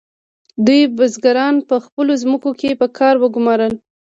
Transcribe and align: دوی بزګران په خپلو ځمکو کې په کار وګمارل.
دوی 0.65 0.81
بزګران 0.97 1.55
په 1.69 1.75
خپلو 1.85 2.11
ځمکو 2.23 2.51
کې 2.59 2.79
په 2.81 2.87
کار 2.97 3.15
وګمارل. 3.23 3.73